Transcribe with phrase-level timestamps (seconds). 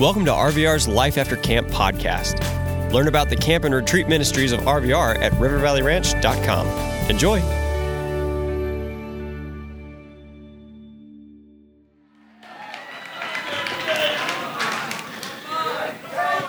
[0.00, 2.40] Welcome to RVR's Life After Camp podcast.
[2.90, 6.66] Learn about the camp and retreat ministries of RVR at rivervalleyranch.com.
[7.10, 7.38] Enjoy.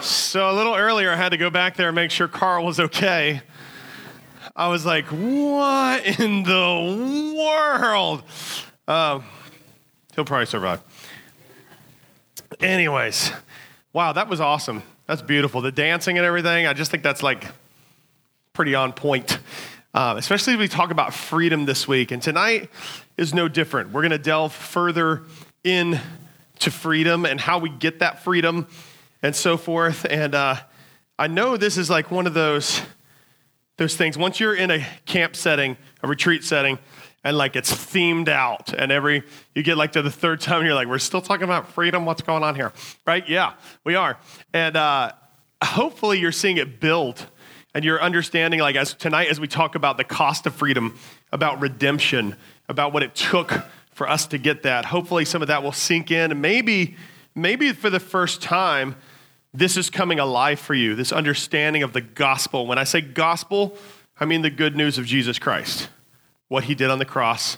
[0.02, 2.80] So a little earlier, I had to go back there and make sure Carl was
[2.80, 3.42] okay.
[4.56, 8.24] I was like, what in the world?
[8.88, 9.26] Um,
[10.16, 10.82] he'll probably survive.
[12.62, 13.32] Anyways,
[13.92, 14.84] wow, that was awesome.
[15.08, 15.62] That's beautiful.
[15.62, 17.44] The dancing and everything, I just think that's like
[18.54, 19.40] pretty on point.
[19.96, 22.12] Uh, especially as we talk about freedom this week.
[22.12, 22.70] And tonight
[23.18, 23.92] is no different.
[23.92, 25.24] We're going to delve further
[25.64, 26.00] in
[26.60, 28.68] to freedom and how we get that freedom
[29.24, 30.06] and so forth.
[30.08, 30.58] And uh,
[31.18, 32.82] I know this is like one of those
[33.78, 34.20] those things.
[34.20, 36.78] Once you're in a camp setting, a retreat setting,
[37.24, 40.74] and like it's themed out, and every you get like to the third time, you're
[40.74, 42.06] like, we're still talking about freedom.
[42.06, 42.74] What's going on here?
[43.06, 43.28] Right?
[43.30, 43.54] Yeah,
[43.84, 44.18] we are.
[44.54, 45.12] And uh,
[45.64, 47.28] hopefully, you're seeing it build,
[47.74, 50.98] and you're understanding like as tonight as we talk about the cost of freedom,
[51.32, 52.36] about redemption,
[52.68, 53.54] about what it took
[53.92, 54.86] for us to get that.
[54.86, 56.96] Hopefully, some of that will sink in, and maybe,
[57.36, 58.96] maybe for the first time
[59.54, 62.66] this is coming alive for you, this understanding of the gospel.
[62.66, 63.76] When I say gospel,
[64.20, 65.90] I mean the good news of Jesus Christ,
[66.52, 67.58] what he did on the cross,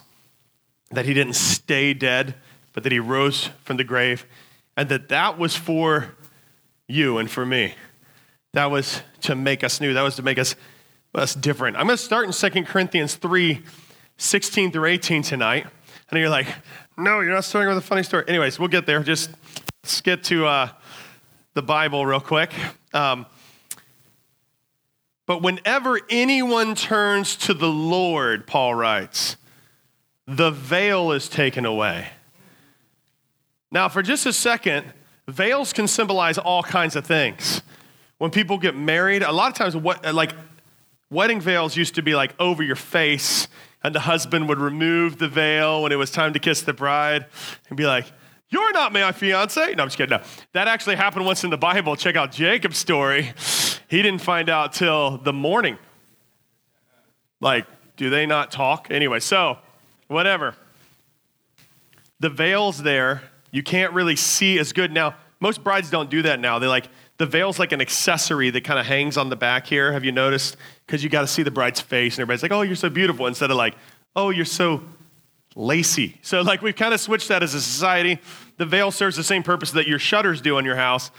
[0.91, 2.35] that he didn't stay dead,
[2.73, 4.27] but that he rose from the grave,
[4.77, 6.13] and that that was for
[6.87, 7.73] you and for me.
[8.53, 10.55] That was to make us new, that was to make us,
[11.15, 11.75] us different.
[11.75, 13.63] I'm going to start in 2 Corinthians 3
[14.17, 15.65] 16 through 18 tonight.
[16.11, 16.45] And you're like,
[16.95, 18.25] no, you're not starting with a funny story.
[18.27, 19.01] Anyways, we'll get there.
[19.01, 19.31] Just
[19.83, 20.45] let's get to.
[20.45, 20.69] Uh,
[21.53, 22.51] the Bible real quick.
[22.93, 23.25] Um,
[25.25, 29.37] but whenever anyone turns to the Lord, Paul writes,
[30.27, 32.09] the veil is taken away.
[33.71, 34.85] Now, for just a second,
[35.27, 37.61] veils can symbolize all kinds of things.
[38.17, 40.33] When people get married, a lot of times, what, like
[41.09, 43.47] wedding veils used to be like over your face,
[43.83, 47.25] and the husband would remove the veil when it was time to kiss the bride
[47.67, 48.05] and be like,
[48.53, 49.73] you're not my fiance.
[49.73, 50.17] No, I'm just kidding.
[50.17, 50.23] No.
[50.53, 51.95] That actually happened once in the Bible.
[51.95, 53.33] Check out Jacob's story.
[53.89, 55.77] He didn't find out till the morning.
[57.41, 57.65] Like,
[57.97, 58.87] do they not talk?
[58.91, 59.57] Anyway, so
[60.07, 60.55] whatever.
[62.19, 63.23] The veil's there.
[63.51, 64.91] You can't really see as good.
[64.91, 66.59] Now, most brides don't do that now.
[66.59, 66.87] They like,
[67.17, 69.91] the veil's like an accessory that kind of hangs on the back here.
[69.91, 70.57] Have you noticed?
[70.85, 73.27] Because you got to see the bride's face, and everybody's like, oh, you're so beautiful,
[73.27, 73.75] instead of like,
[74.15, 74.83] oh, you're so
[75.55, 76.17] lacy.
[76.21, 78.19] So, like, we've kind of switched that as a society.
[78.57, 81.11] The veil serves the same purpose that your shutters do on your house,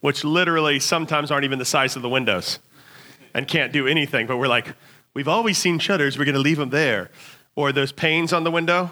[0.00, 2.58] which literally sometimes aren't even the size of the windows
[3.34, 4.26] and can't do anything.
[4.26, 4.74] But we're like,
[5.14, 7.10] we've always seen shutters, we're going to leave them there.
[7.56, 8.90] Or those panes on the window,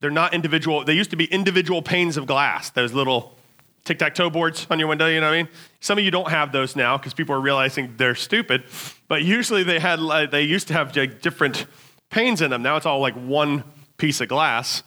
[0.00, 3.36] they're not individual, they used to be individual panes of glass, those little
[3.84, 5.48] tic tac toe boards on your window, you know what I mean?
[5.80, 8.64] Some of you don't have those now because people are realizing they're stupid,
[9.08, 10.00] but usually they had,
[10.30, 11.66] they used to have different
[12.10, 12.62] panes in them.
[12.62, 13.64] Now it's all like one
[14.00, 14.82] piece of glass.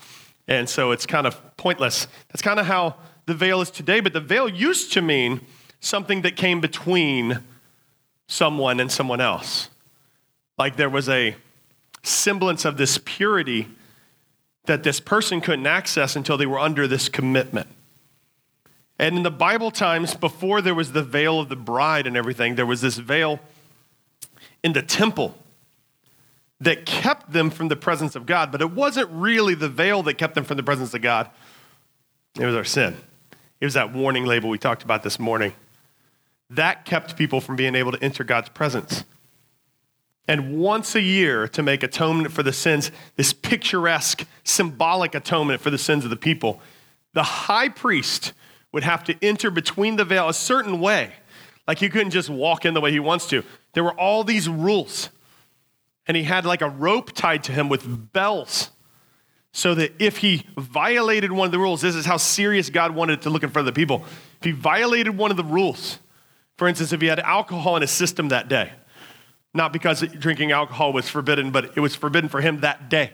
[0.48, 2.08] And so it's kind of pointless.
[2.30, 4.02] That's kind of how the veil is today.
[4.02, 5.40] But the veil used to mean
[5.80, 7.40] something that came between
[8.28, 9.70] someone and someone else.
[10.58, 11.36] Like there was a
[12.02, 13.68] semblance of this purity
[14.66, 17.68] that this person couldn't access until they were under this commitment.
[19.00, 22.56] And in the Bible times, before there was the veil of the bride and everything,
[22.56, 23.40] there was this veil
[24.64, 25.38] in the temple
[26.64, 30.18] that kept them from the presence of God, but it wasn't really the veil that
[30.18, 31.30] kept them from the presence of God.
[32.40, 32.96] It was our sin.
[33.60, 35.54] It was that warning label we talked about this morning.
[36.50, 39.04] That kept people from being able to enter God's presence.
[40.28, 45.70] And once a year, to make atonement for the sins, this picturesque, symbolic atonement for
[45.70, 46.62] the sins of the people,
[47.14, 48.32] the high priest
[48.72, 51.12] would have to enter between the veil a certain way.
[51.68, 53.44] Like he couldn't just walk in the way he wants to.
[53.74, 55.10] There were all these rules
[56.08, 58.70] and he had like a rope tied to him with bells
[59.52, 63.20] so that if he violated one of the rules, this is how serious God wanted
[63.20, 64.04] it to look in front of the people.
[64.40, 66.00] If he violated one of the rules,
[66.58, 68.72] for instance, if he had alcohol in his system that day,
[69.54, 73.12] not because drinking alcohol was forbidden, but it was forbidden for him that day.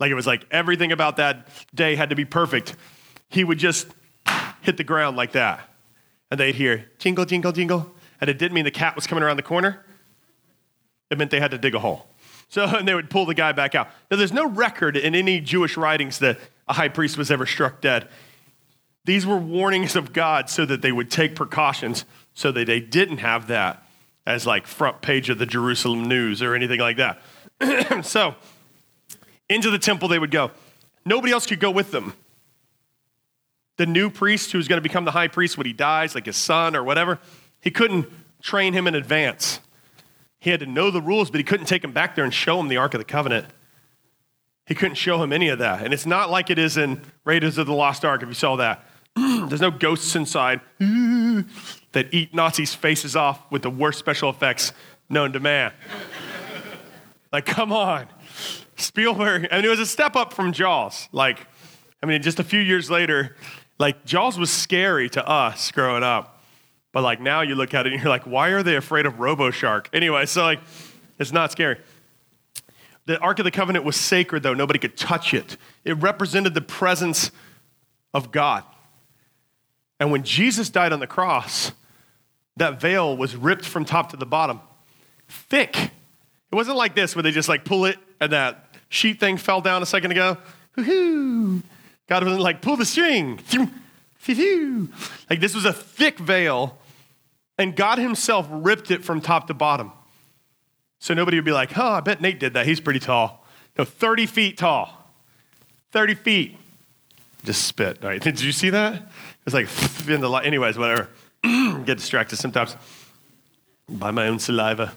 [0.00, 2.74] Like it was like everything about that day had to be perfect.
[3.28, 3.86] He would just
[4.62, 5.60] hit the ground like that.
[6.30, 7.94] And they'd hear jingle, jingle, jingle.
[8.20, 9.84] And it didn't mean the cat was coming around the corner,
[11.10, 12.09] it meant they had to dig a hole.
[12.50, 13.88] So and they would pull the guy back out.
[14.10, 16.38] Now, there's no record in any Jewish writings that
[16.68, 18.08] a high priest was ever struck dead.
[19.06, 22.04] These were warnings of God so that they would take precautions
[22.34, 23.82] so that they didn't have that
[24.26, 27.22] as like front page of the Jerusalem news or anything like that.
[28.04, 28.34] so
[29.48, 30.50] into the temple they would go.
[31.04, 32.12] Nobody else could go with them.
[33.78, 36.36] the new priest who's going to become the high priest when he dies, like his
[36.36, 37.18] son or whatever,
[37.62, 38.06] he couldn't
[38.42, 39.60] train him in advance.
[40.40, 42.58] He had to know the rules, but he couldn't take him back there and show
[42.58, 43.46] him the Ark of the Covenant.
[44.66, 45.84] He couldn't show him any of that.
[45.84, 48.56] And it's not like it is in Raiders of the Lost Ark, if you saw
[48.56, 48.86] that.
[49.16, 54.72] There's no ghosts inside that eat Nazis' faces off with the worst special effects
[55.08, 55.72] known to man.
[57.32, 58.06] like, come on.
[58.76, 61.08] Spielberg, I mean, it was a step up from Jaws.
[61.12, 61.46] Like,
[62.02, 63.36] I mean, just a few years later,
[63.78, 66.39] like, Jaws was scary to us growing up.
[66.92, 69.20] But, like, now you look at it and you're like, why are they afraid of
[69.20, 69.88] Robo Shark?
[69.92, 70.60] Anyway, so, like,
[71.18, 71.78] it's not scary.
[73.06, 74.54] The Ark of the Covenant was sacred, though.
[74.54, 75.56] Nobody could touch it.
[75.84, 77.30] It represented the presence
[78.12, 78.64] of God.
[79.98, 81.72] And when Jesus died on the cross,
[82.56, 84.60] that veil was ripped from top to the bottom,
[85.28, 85.76] thick.
[85.76, 89.60] It wasn't like this where they just like pull it and that sheet thing fell
[89.60, 90.36] down a second ago.
[90.76, 91.62] Woo-hoo.
[92.08, 93.38] God wasn't like, pull the string.
[95.28, 96.76] Like this was a thick veil,
[97.60, 99.92] and God Himself ripped it from top to bottom.
[100.98, 102.66] So nobody would be like, oh, I bet Nate did that.
[102.66, 103.46] He's pretty tall.
[103.78, 104.90] No, 30 feet tall.
[105.92, 106.56] 30 feet.
[107.44, 108.02] Just spit.
[108.02, 108.20] All right.
[108.22, 109.10] Did you see that?
[109.46, 109.68] It's like
[110.08, 110.46] in the light.
[110.46, 111.08] Anyways, whatever.
[111.42, 112.76] Get distracted sometimes
[113.88, 114.92] by my own saliva.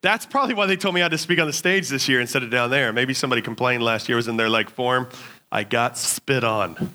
[0.00, 2.20] That's probably why they told me I had to speak on the stage this year
[2.20, 2.92] instead of down there.
[2.92, 5.08] Maybe somebody complained last year was in their like form.
[5.50, 6.92] I got spit on.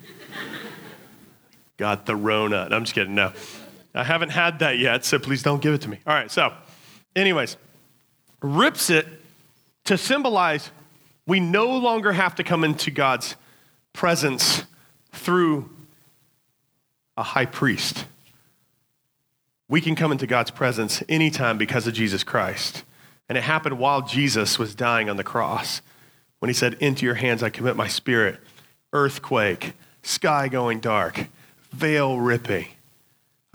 [1.77, 2.67] got the Rona.
[2.71, 3.15] I'm just kidding.
[3.15, 3.31] No,
[3.97, 5.99] I haven't had that yet, so please don't give it to me.
[6.05, 6.29] All right.
[6.29, 6.53] So,
[7.15, 7.57] anyways,
[8.41, 9.07] rips it
[9.85, 10.69] to symbolize
[11.25, 13.35] we no longer have to come into God's
[13.93, 14.63] presence
[15.11, 15.69] through
[17.17, 18.05] a high priest.
[19.67, 22.83] We can come into God's presence anytime because of Jesus Christ.
[23.27, 25.81] And it happened while Jesus was dying on the cross
[26.39, 28.39] when he said, Into your hands I commit my spirit.
[28.93, 29.73] Earthquake,
[30.03, 31.27] sky going dark,
[31.71, 32.67] veil ripping.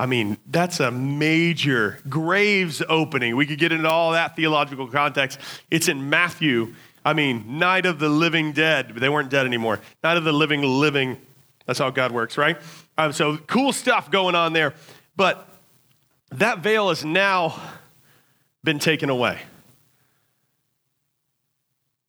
[0.02, 3.36] I mean, that's a major graves opening.
[3.36, 5.38] We could get into all that theological context.
[5.70, 6.74] It's in Matthew.
[7.04, 8.96] I mean, night of the living dead.
[8.96, 9.78] They weren't dead anymore.
[10.02, 11.18] Night of the living, living.
[11.66, 12.58] That's how God works, right?
[12.98, 14.74] Um, so cool stuff going on there.
[15.14, 15.48] But
[16.32, 17.62] that veil has now
[18.64, 19.38] been taken away.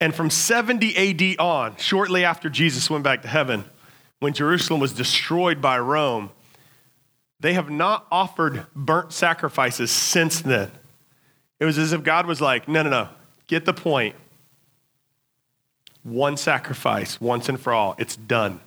[0.02, 3.66] And from 70 AD on, shortly after Jesus went back to heaven,
[4.18, 6.32] when Jerusalem was destroyed by Rome,
[7.44, 10.72] they have not offered burnt sacrifices since then.
[11.60, 13.10] It was as if God was like, no, no, no,
[13.48, 14.16] get the point.
[16.04, 18.62] One sacrifice, once and for all, it's done.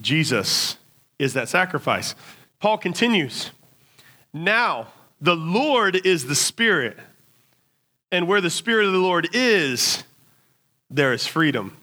[0.00, 0.78] Jesus
[1.18, 2.14] is that sacrifice.
[2.58, 3.50] Paul continues
[4.32, 4.86] Now,
[5.20, 6.96] the Lord is the Spirit,
[8.10, 10.04] and where the Spirit of the Lord is,
[10.88, 11.76] there is freedom.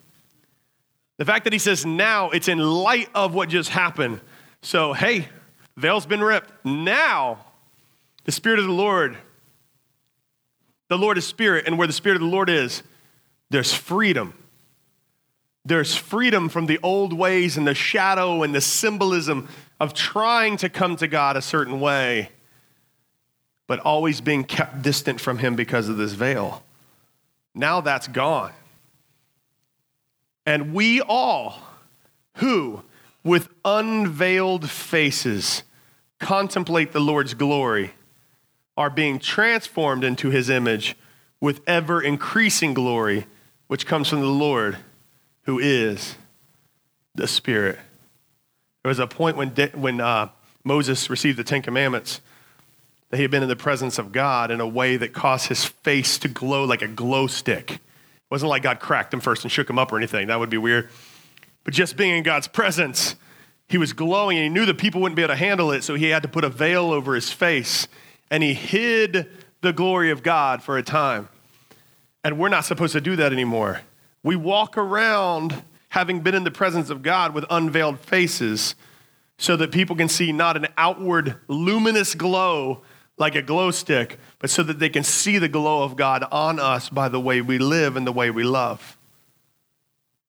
[1.17, 4.19] The fact that he says now, it's in light of what just happened.
[4.61, 5.27] So, hey,
[5.75, 6.51] veil's been ripped.
[6.65, 7.39] Now,
[8.25, 9.17] the Spirit of the Lord,
[10.89, 12.83] the Lord is Spirit, and where the Spirit of the Lord is,
[13.49, 14.33] there's freedom.
[15.63, 19.47] There's freedom from the old ways and the shadow and the symbolism
[19.79, 22.29] of trying to come to God a certain way,
[23.67, 26.63] but always being kept distant from Him because of this veil.
[27.53, 28.53] Now that's gone.
[30.45, 31.59] And we all,
[32.35, 32.83] who
[33.27, 35.63] with unveiled faces
[36.19, 37.91] contemplate the Lord's glory,
[38.75, 40.95] are being transformed into His image
[41.41, 43.27] with ever increasing glory,
[43.67, 44.77] which comes from the Lord
[45.43, 46.15] who is
[47.15, 47.77] the Spirit.
[48.83, 50.29] There was a point when, when uh,
[50.63, 52.21] Moses received the Ten Commandments
[53.09, 55.65] that he had been in the presence of God in a way that caused his
[55.65, 57.71] face to glow like a glow stick.
[57.71, 57.79] It
[58.31, 60.27] wasn't like God cracked him first and shook him up or anything.
[60.27, 60.89] That would be weird.
[61.67, 63.17] But just being in God's presence,
[63.67, 65.95] he was glowing and he knew that people wouldn't be able to handle it, so
[65.95, 67.89] he had to put a veil over his face
[68.31, 71.27] and he hid the glory of God for a time.
[72.23, 73.81] And we're not supposed to do that anymore.
[74.23, 78.75] We walk around having been in the presence of God with unveiled faces
[79.37, 82.81] so that people can see not an outward luminous glow
[83.17, 86.61] like a glow stick, but so that they can see the glow of God on
[86.61, 88.96] us by the way we live and the way we love.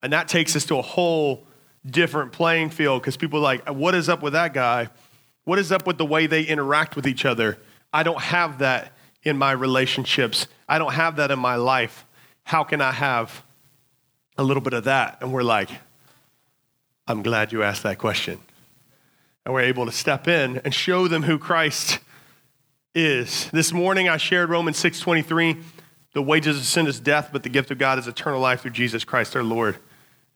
[0.02, 1.46] And that takes us to a whole
[1.84, 4.88] different playing field because people are like, what is up with that guy?
[5.44, 7.58] What is up with the way they interact with each other?
[7.92, 10.46] I don't have that in my relationships.
[10.68, 12.04] I don't have that in my life.
[12.44, 13.42] How can I have
[14.38, 15.18] a little bit of that.
[15.20, 15.68] And we're like,
[17.06, 18.38] I'm glad you asked that question.
[19.44, 21.98] And we're able to step in and show them who Christ
[22.94, 23.50] is.
[23.50, 25.62] This morning I shared Romans 6:23,
[26.14, 28.70] the wages of sin is death, but the gift of God is eternal life through
[28.70, 29.78] Jesus Christ our Lord.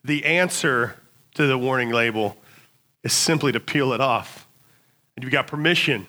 [0.04, 0.96] The answer
[1.34, 2.36] to the warning label
[3.02, 4.46] is simply to peel it off.
[5.16, 6.06] And you've got permission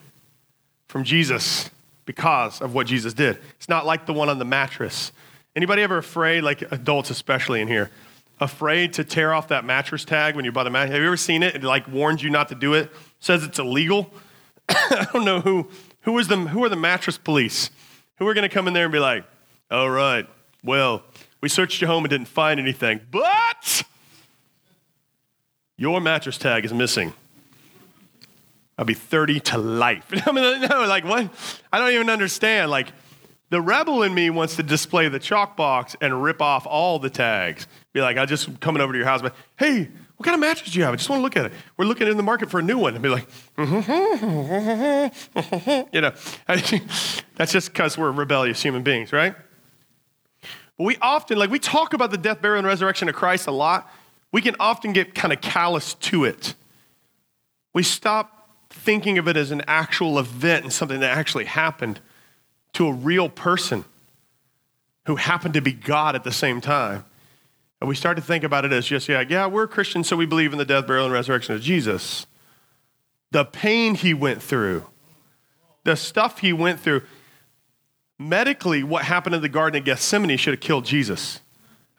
[0.87, 1.69] from Jesus
[2.05, 3.37] because of what Jesus did.
[3.57, 5.11] It's not like the one on the mattress.
[5.55, 7.91] Anybody ever afraid, like adults especially in here,
[8.39, 10.93] afraid to tear off that mattress tag when you buy the mattress?
[10.93, 11.55] Have you ever seen it?
[11.55, 14.11] It like warns you not to do it, says it's illegal.
[14.69, 15.69] I don't know who
[16.01, 17.69] who is the who are the mattress police?
[18.17, 19.25] Who are going to come in there and be like,
[19.71, 20.27] "All right,
[20.63, 21.03] well,
[21.43, 23.83] we searched your home and didn't find anything, but
[25.77, 27.13] your mattress tag is missing."
[28.75, 30.11] I'll be 30 to life.
[30.27, 31.29] I mean, no, like what?
[31.71, 32.71] I don't even understand.
[32.71, 32.87] Like,
[33.49, 37.09] the rebel in me wants to display the chalk box and rip off all the
[37.09, 37.67] tags.
[37.91, 40.71] Be like, I just coming over to your house, but hey, what kind of mattress
[40.71, 40.93] do you have?
[40.93, 41.53] I just want to look at it.
[41.77, 42.95] We're looking in the market for a new one.
[42.95, 43.27] And be like,
[45.93, 46.13] you know,
[47.35, 49.35] that's just because we're rebellious human beings, right?
[50.77, 53.51] But we often, like, we talk about the death, burial, and resurrection of Christ a
[53.51, 53.89] lot.
[54.31, 56.55] We can often get kind of callous to it.
[57.73, 61.99] We stop thinking of it as an actual event and something that actually happened
[62.73, 63.85] to a real person
[65.05, 67.05] who happened to be God at the same time.
[67.79, 70.25] And we start to think about it as just, yeah, yeah, we're Christians, so we
[70.25, 72.25] believe in the death, burial, and resurrection of Jesus.
[73.31, 74.85] The pain he went through,
[75.83, 77.03] the stuff he went through,
[78.29, 81.41] medically, what happened in the Garden of Gethsemane should have killed Jesus.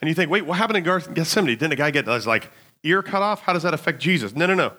[0.01, 1.57] And you think, wait, what happened in Garden Gethsemane?
[1.57, 2.51] Didn't a guy get his like
[2.83, 3.43] ear cut off?
[3.43, 4.35] How does that affect Jesus?
[4.35, 4.73] No, no, no.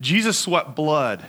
[0.00, 1.24] Jesus sweat blood.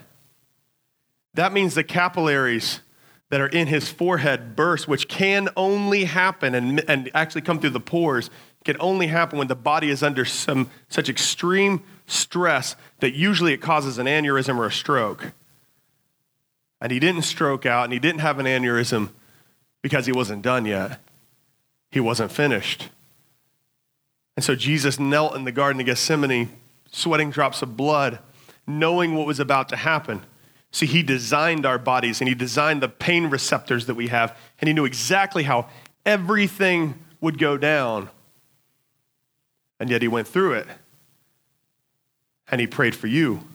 [1.34, 2.82] That means the capillaries
[3.30, 7.72] that are in his forehead burst, which can only happen and, and actually come through
[7.72, 8.30] the pores,
[8.63, 13.62] can only happen when the body is under some such extreme stress that usually it
[13.62, 15.32] causes an aneurysm or a stroke.
[16.80, 19.10] And he didn't stroke out and he didn't have an aneurysm
[19.88, 21.00] because he wasn't done yet.
[21.91, 22.89] He wasn't finished.
[24.36, 26.50] And so Jesus knelt in the Garden of Gethsemane,
[26.91, 28.20] sweating drops of blood
[28.67, 30.22] knowing what was about to happen.
[30.72, 34.67] See, he designed our bodies and he designed the pain receptors that we have, and
[34.67, 35.70] he knew exactly how
[36.06, 38.10] everything would go down.
[39.79, 40.67] And yet he went through it.
[42.50, 43.46] And he prayed for you.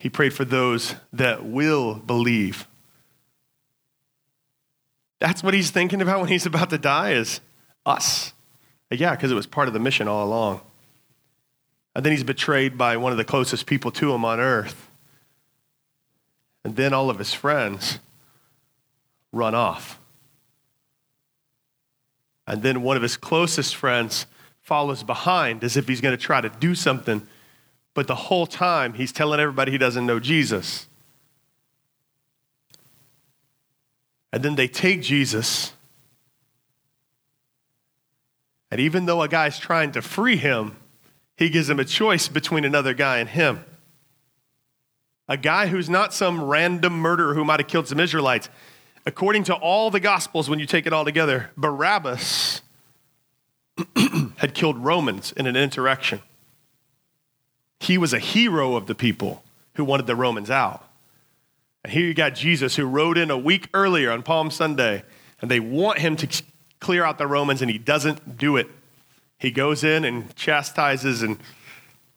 [0.00, 2.66] He prayed for those that will believe.
[5.18, 7.40] That's what he's thinking about when he's about to die is
[7.84, 8.32] us.
[8.90, 10.60] Yeah, because it was part of the mission all along.
[11.94, 14.90] And then he's betrayed by one of the closest people to him on earth.
[16.64, 17.98] And then all of his friends
[19.32, 19.98] run off.
[22.46, 24.26] And then one of his closest friends
[24.60, 27.26] follows behind as if he's going to try to do something.
[27.94, 30.86] But the whole time, he's telling everybody he doesn't know Jesus.
[34.36, 35.72] And then they take Jesus.
[38.70, 40.76] And even though a guy's trying to free him,
[41.38, 43.64] he gives him a choice between another guy and him.
[45.26, 48.50] A guy who's not some random murderer who might have killed some Israelites.
[49.06, 52.60] According to all the Gospels, when you take it all together, Barabbas
[54.36, 56.20] had killed Romans in an insurrection.
[57.80, 59.42] He was a hero of the people
[59.76, 60.85] who wanted the Romans out.
[61.86, 65.04] And here you got Jesus who rode in a week earlier on Palm Sunday,
[65.40, 66.42] and they want him to
[66.80, 68.66] clear out the Romans, and he doesn't do it.
[69.38, 71.38] He goes in and chastises and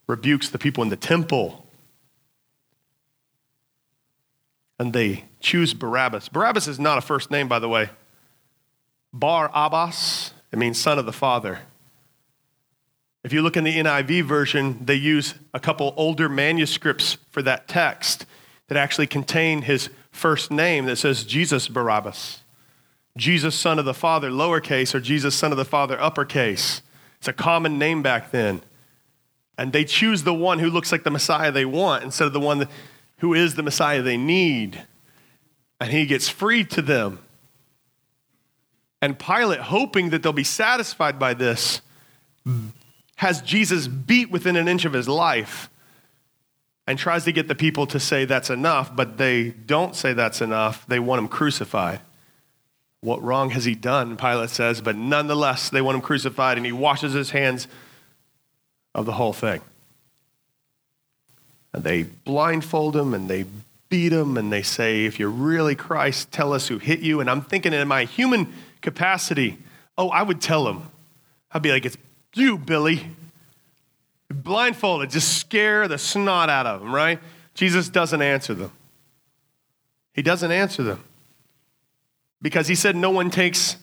[0.08, 1.68] rebukes the people in the temple.
[4.80, 6.30] And they choose Barabbas.
[6.30, 7.92] Barabbas is not a first name, by the way.
[9.14, 11.60] Bar Abbas, it means son of the father.
[13.24, 17.68] If you look in the NIV version, they use a couple older manuscripts for that
[17.68, 18.26] text
[18.70, 22.42] that actually contain his first name that says Jesus Barabbas.
[23.18, 26.82] Jesus, son of the Father, lowercase, or Jesus, son of the Father, uppercase.
[27.18, 28.62] It's a common name back then.
[29.58, 32.40] And they choose the one who looks like the Messiah they want instead of the
[32.40, 32.68] one
[33.18, 34.86] who is the Messiah they need.
[35.82, 37.20] And he gets free to them.
[39.02, 41.82] And Pilate, hoping that they'll be satisfied by this,
[43.16, 45.70] has Jesus beat within an inch of his life
[46.89, 50.41] and tries to get the people to say that's enough, but they don't say that's
[50.41, 50.88] enough.
[50.88, 52.00] They want him crucified.
[53.01, 54.17] What wrong has he done?
[54.17, 57.67] Pilate says, but nonetheless, they want him crucified, and he washes his hands
[58.96, 59.62] of the whole thing.
[61.74, 63.46] And they blindfold him and they
[63.89, 67.19] beat him and they say, If you're really Christ, tell us who hit you.
[67.19, 69.60] And I'm thinking in my human capacity,
[69.96, 70.81] oh, I would tell him.
[71.51, 71.98] I'd be like, It's
[72.34, 73.15] you, Billy.
[74.29, 77.19] Blindfolded, just scare the snot out of them, right?
[77.53, 78.71] Jesus doesn't answer them.
[80.13, 81.03] He doesn't answer them
[82.41, 83.77] because he said, No one takes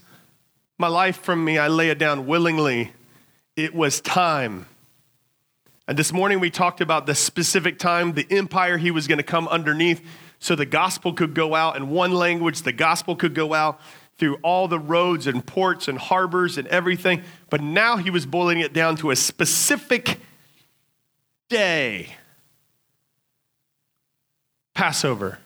[0.78, 2.92] my life from me, I lay it down willingly.
[3.56, 4.66] It was time.
[5.88, 9.24] And this morning we talked about the specific time, the empire he was going to
[9.24, 10.02] come underneath
[10.38, 13.80] so the gospel could go out in one language, the gospel could go out
[14.18, 17.22] through all the roads and ports and harbors and everything.
[17.50, 20.18] But now he was boiling it down to a specific
[21.48, 22.14] day
[24.74, 25.38] Passover.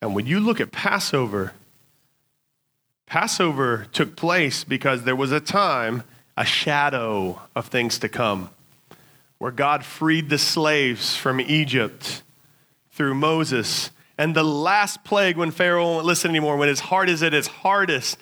[0.00, 1.52] And when you look at Passover,
[3.06, 6.04] Passover took place because there was a time,
[6.38, 8.48] a shadow of things to come,
[9.36, 12.22] where God freed the slaves from Egypt
[12.92, 13.90] through Moses.
[14.16, 17.48] And the last plague, when Pharaoh won't listen anymore, when his heart is at its
[17.48, 18.16] hardest,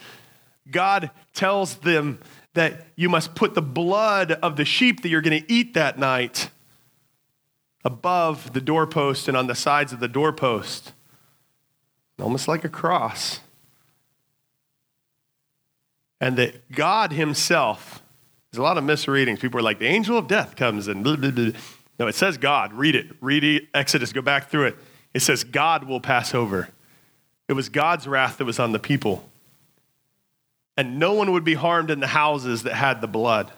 [0.69, 2.19] God tells them
[2.59, 5.99] that you must put the blood of the sheep that you're going to eat that
[5.99, 6.51] night
[7.85, 10.93] above the doorpost and on the sides of the doorpost,
[12.21, 13.41] almost like a cross.
[16.21, 18.03] And that God Himself,
[18.51, 19.39] there's a lot of misreadings.
[19.39, 21.53] People are like, the angel of death comes and blah, blah, blah.
[21.99, 22.73] No, it says God.
[22.73, 23.07] Read it.
[23.21, 24.13] Read Exodus.
[24.13, 24.77] Go back through it.
[25.15, 26.69] It says God will pass over.
[27.49, 29.29] It was God's wrath that was on the people.
[30.79, 33.51] And no one would be harmed in the houses that had the blood,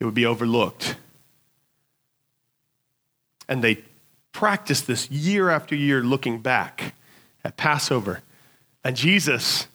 [0.00, 0.96] it would be overlooked.
[3.50, 3.84] And they
[4.32, 6.94] practiced this year after year looking back
[7.44, 8.22] at Passover.
[8.82, 9.66] And Jesus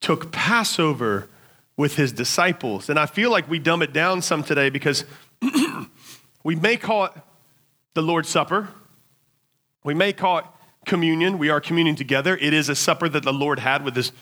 [0.00, 1.28] took Passover
[1.76, 2.88] with his disciples.
[2.88, 5.04] And I feel like we dumb it down some today because
[6.44, 7.12] we may call it
[7.94, 8.68] the Lord's Supper.
[9.82, 10.44] We may call it
[10.84, 11.38] communion.
[11.38, 12.36] We are communing together.
[12.36, 14.12] It is a supper that the Lord had with his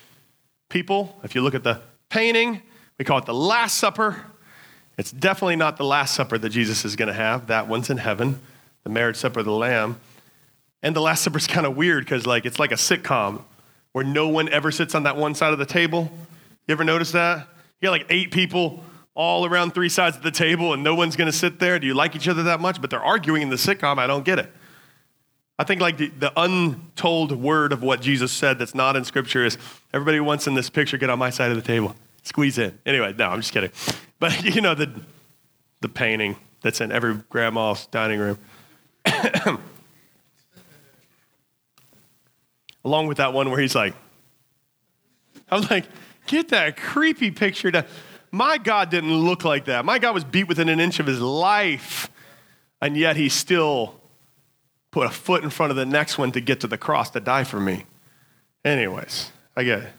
[0.68, 1.18] people.
[1.22, 2.62] If you look at the painting,
[2.98, 4.24] we call it the Last Supper.
[4.96, 7.48] It's definitely not the Last Supper that Jesus is going to have.
[7.48, 8.40] That one's in heaven
[8.84, 9.98] the marriage supper of the Lamb.
[10.82, 13.42] And the Last Supper is kind of weird because like it's like a sitcom
[13.92, 16.10] where no one ever sits on that one side of the table.
[16.68, 17.48] You ever notice that?
[17.80, 21.16] You got like eight people all around three sides of the table and no one's
[21.16, 21.78] going to sit there.
[21.78, 22.80] Do you like each other that much?
[22.80, 23.98] But they're arguing in the sitcom.
[23.98, 24.52] I don't get it.
[25.58, 29.44] I think like the, the untold word of what Jesus said that's not in scripture
[29.44, 29.56] is
[29.92, 31.94] everybody wants in this picture get on my side of the table.
[32.24, 32.76] Squeeze in.
[32.84, 33.70] Anyway, no, I'm just kidding.
[34.20, 34.90] But you know the
[35.80, 38.38] the painting that's in every grandma's dining room.
[42.84, 43.94] Along with that one where he's like,
[45.50, 45.84] I'm like,
[46.26, 47.84] get that creepy picture down.
[48.30, 49.84] My God didn't look like that.
[49.84, 52.10] My God was beat within an inch of his life,
[52.80, 54.00] and yet he still
[54.94, 57.18] put a foot in front of the next one to get to the cross to
[57.18, 57.84] die for me.
[58.64, 59.90] Anyways, I get,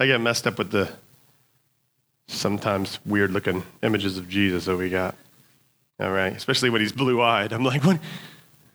[0.00, 0.90] I get messed up with the
[2.26, 5.14] sometimes weird looking images of Jesus that we got.
[6.00, 7.52] All right, especially when he's blue eyed.
[7.52, 8.00] I'm like, what?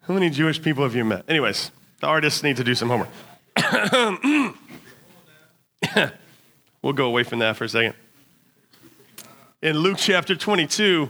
[0.02, 1.26] How many Jewish people have you met?
[1.28, 3.10] Anyways, the artists need to do some homework.
[6.84, 7.96] we'll go away from that for a second.
[9.64, 11.10] In Luke chapter 22,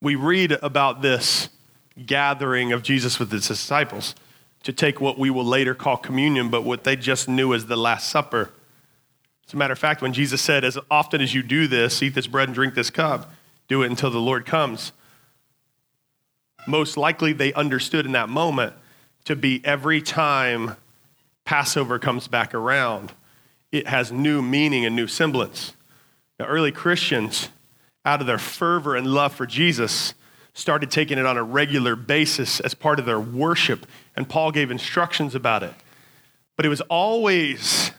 [0.00, 1.48] we read about this
[2.06, 4.14] gathering of Jesus with his disciples
[4.62, 7.76] to take what we will later call communion, but what they just knew as the
[7.76, 8.50] Last Supper.
[9.46, 12.14] As a matter of fact, when Jesus said, As often as you do this, eat
[12.14, 13.32] this bread and drink this cup,
[13.68, 14.92] do it until the Lord comes
[16.66, 18.72] most likely they understood in that moment
[19.24, 20.76] to be every time
[21.44, 23.12] Passover comes back around,
[23.72, 25.74] it has new meaning and new semblance.
[26.38, 27.48] The early Christians,
[28.04, 30.14] out of their fervor and love for Jesus,
[30.54, 33.86] started taking it on a regular basis as part of their worship,
[34.16, 35.74] and Paul gave instructions about it.
[36.56, 37.90] But it was always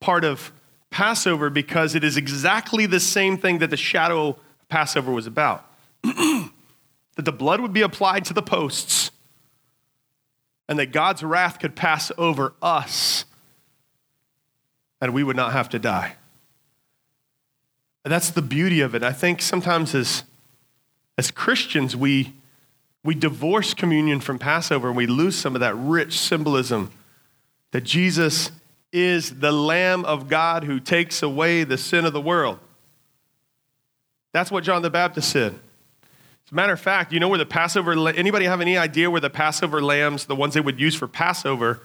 [0.00, 0.52] part of
[0.90, 4.36] Passover because it is exactly the same thing that the shadow of
[4.68, 5.66] Passover was about.
[6.02, 9.10] that the blood would be applied to the posts
[10.68, 13.24] and that God's wrath could pass over us
[15.00, 16.16] and we would not have to die.
[18.04, 19.02] That's the beauty of it.
[19.02, 20.24] I think sometimes as,
[21.16, 22.34] as Christians, we,
[23.04, 26.90] we divorce communion from Passover and we lose some of that rich symbolism
[27.70, 28.50] that Jesus
[28.92, 32.58] is the Lamb of God who takes away the sin of the world.
[34.32, 35.54] That's what John the Baptist said.
[36.46, 39.20] As a matter of fact, you know where the Passover, anybody have any idea where
[39.20, 41.80] the Passover lambs, the ones they would use for Passover,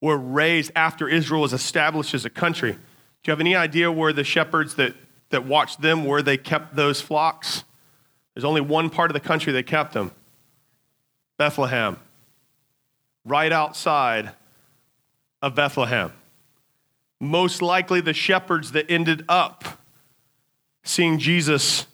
[0.00, 2.72] were raised after Israel was established as a country?
[2.72, 2.78] Do
[3.26, 4.94] you have any idea where the shepherds that,
[5.34, 7.64] that watched them, where they kept those flocks?
[8.32, 10.10] There's only one part of the country they kept them
[11.36, 11.98] Bethlehem,
[13.24, 14.30] right outside
[15.42, 16.12] of Bethlehem.
[17.20, 19.64] Most likely the shepherds that ended up
[20.82, 21.86] seeing Jesus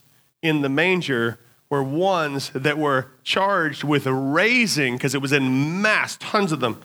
[0.43, 6.17] in the manger were ones that were charged with raising, because it was in mass,
[6.17, 6.81] tons of them,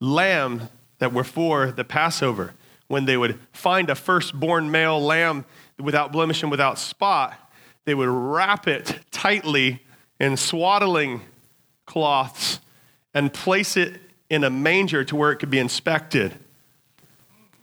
[0.00, 2.52] lamb that were for the Passover.
[2.90, 5.44] When they would find a firstborn male lamb
[5.78, 7.38] without blemish and without spot,
[7.84, 9.80] they would wrap it tightly
[10.18, 11.20] in swaddling
[11.86, 12.58] cloths
[13.14, 16.34] and place it in a manger to where it could be inspected.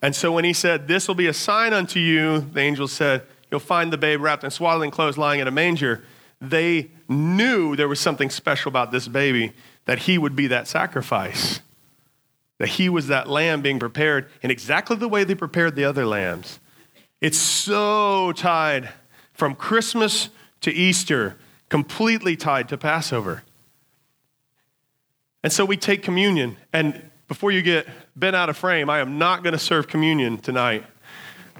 [0.01, 3.23] And so when he said, This will be a sign unto you, the angel said,
[3.51, 6.05] You'll find the babe wrapped in swaddling clothes lying in a manger.
[6.39, 9.51] They knew there was something special about this baby,
[9.83, 11.59] that he would be that sacrifice,
[12.59, 16.05] that he was that lamb being prepared in exactly the way they prepared the other
[16.05, 16.59] lambs.
[17.21, 18.89] It's so tied
[19.33, 20.29] from Christmas
[20.61, 21.37] to Easter,
[21.69, 23.43] completely tied to Passover.
[25.43, 26.57] And so we take communion.
[26.73, 30.37] And before you get bent out of frame, I am not going to serve communion
[30.37, 30.83] tonight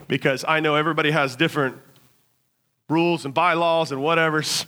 [0.08, 1.78] because I know everybody has different
[2.90, 4.66] rules and bylaws and whatever's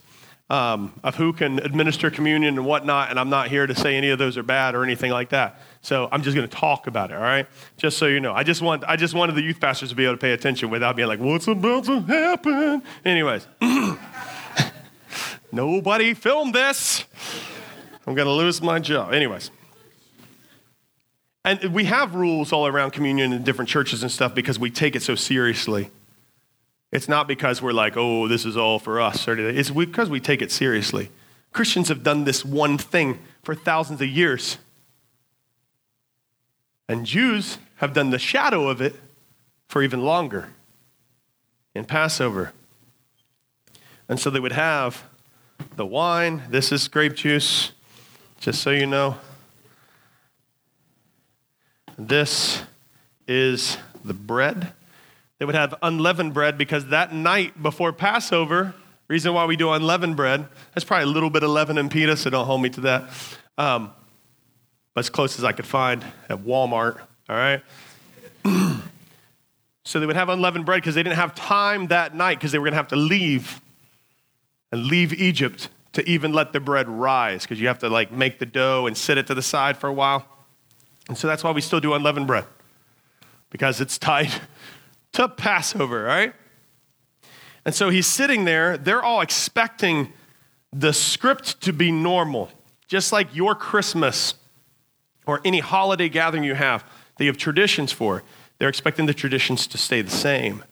[0.50, 3.10] um, of who can administer communion and whatnot.
[3.10, 5.60] And I'm not here to say any of those are bad or anything like that.
[5.90, 7.48] So I'm just going to talk about it, all right?
[7.76, 8.32] Just so you know.
[8.32, 10.70] I just, want, I just wanted the youth pastors to be able to pay attention
[10.70, 12.84] without being like, what's about to happen?
[13.04, 13.48] Anyways,
[15.52, 17.06] nobody filmed this.
[18.06, 19.14] I'm going to lose my job.
[19.14, 19.50] Anyways.
[21.44, 24.96] And we have rules all around communion in different churches and stuff because we take
[24.96, 25.90] it so seriously.
[26.92, 29.28] It's not because we're like, oh, this is all for us.
[29.28, 31.10] It's because we take it seriously.
[31.52, 34.60] Christians have done this one thing for thousands of years.
[36.90, 38.96] And Jews have done the shadow of it
[39.68, 40.50] for even longer
[41.76, 42.52] in Passover.
[44.10, 45.04] And so they would have
[45.76, 46.42] the wine.
[46.50, 47.74] This is grape juice,
[48.40, 49.18] just so you know.
[51.96, 52.64] This
[53.28, 54.74] is the bread.
[55.38, 58.74] They would have unleavened bread because that night before Passover,
[59.08, 62.18] reason why we do unleavened bread, there's probably a little bit of leaven in pita,
[62.18, 63.10] so don't hold me to that.
[63.60, 63.92] Um,
[65.00, 67.62] as close as I could find at Walmart, all right?
[69.84, 72.60] so they would have unleavened bread because they didn't have time that night because they
[72.60, 73.62] were going to have to leave
[74.72, 78.40] and leave Egypt to even let the bread rise because you have to like make
[78.40, 80.26] the dough and sit it to the side for a while.
[81.08, 82.46] And so that's why we still do unleavened bread,
[83.50, 84.32] because it's tied
[85.14, 86.34] to Passover, right?
[87.66, 88.78] And so he's sitting there.
[88.78, 90.14] They're all expecting
[90.72, 92.50] the script to be normal,
[92.88, 94.36] just like your Christmas
[95.30, 96.84] or any holiday gathering you have
[97.18, 98.24] that you have traditions for.
[98.58, 100.64] They're expecting the traditions to stay the same.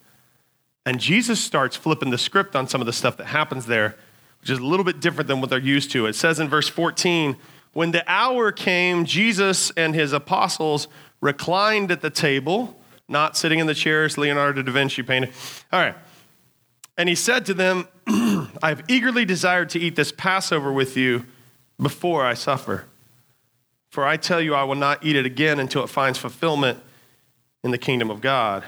[0.83, 3.95] And Jesus starts flipping the script on some of the stuff that happens there,
[4.41, 6.07] which is a little bit different than what they're used to.
[6.07, 7.37] It says in verse 14,
[7.73, 10.87] when the hour came, Jesus and his apostles
[11.21, 15.33] reclined at the table, not sitting in the chairs Leonardo da Vinci painted.
[15.71, 15.95] All right.
[16.97, 21.25] And he said to them, I have eagerly desired to eat this Passover with you
[21.79, 22.85] before I suffer.
[23.89, 26.82] For I tell you, I will not eat it again until it finds fulfillment
[27.63, 28.63] in the kingdom of God.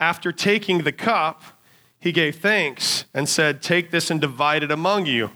[0.00, 1.42] After taking the cup,
[2.00, 5.30] he gave thanks and said, Take this and divide it among you.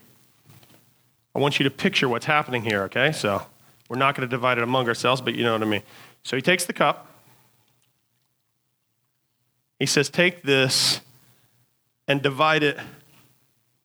[1.34, 3.12] I want you to picture what's happening here, okay?
[3.12, 3.46] So
[3.88, 5.82] we're not going to divide it among ourselves, but you know what I mean.
[6.22, 7.08] So he takes the cup.
[9.78, 11.00] He says, Take this
[12.06, 12.78] and divide it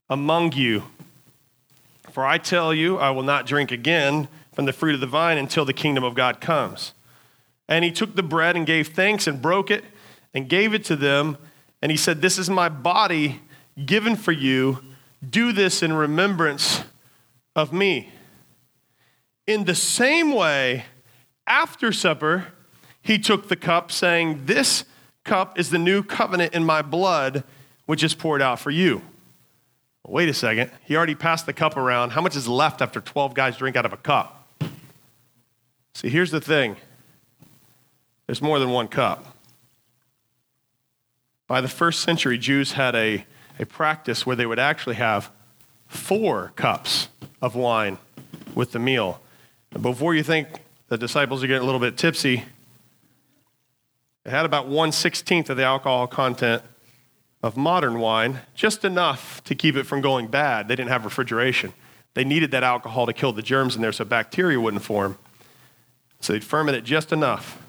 [0.10, 0.84] among you.
[2.12, 5.38] For I tell you, I will not drink again from the fruit of the vine
[5.38, 6.94] until the kingdom of God comes.
[7.68, 9.84] And he took the bread and gave thanks and broke it
[10.34, 11.38] and gave it to them.
[11.80, 13.40] And he said, This is my body
[13.86, 14.80] given for you.
[15.24, 16.82] Do this in remembrance
[17.56, 18.12] of me.
[19.46, 20.86] In the same way,
[21.46, 22.48] after supper,
[23.00, 24.86] he took the cup, saying, This
[25.24, 27.44] cup is the new covenant in my blood,
[27.86, 29.04] which is poured out for you.
[30.08, 30.72] Wait a second.
[30.84, 32.10] He already passed the cup around.
[32.10, 34.37] How much is left after 12 guys drink out of a cup?
[35.98, 36.76] See, here's the thing
[38.28, 39.36] there's more than one cup.
[41.48, 43.26] By the first century, Jews had a,
[43.58, 45.32] a practice where they would actually have
[45.88, 47.10] four cups
[47.42, 47.98] of wine
[48.54, 49.20] with the meal.
[49.72, 50.48] And before you think
[50.88, 52.44] the disciples are getting a little bit tipsy,
[54.24, 56.62] it had about 1 16th of the alcohol content
[57.42, 60.68] of modern wine, just enough to keep it from going bad.
[60.68, 61.74] They didn't have refrigeration.
[62.14, 65.18] They needed that alcohol to kill the germs in there so bacteria wouldn't form.
[66.20, 67.62] So they'd ferment it just enough.